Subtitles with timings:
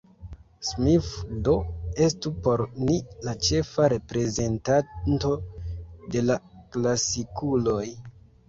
[0.69, 1.09] Smith
[1.47, 1.53] do
[2.05, 2.95] estu por ni
[3.27, 5.33] la ĉefa reprezentanto
[6.17, 6.41] de la
[6.77, 7.89] klasikuloj.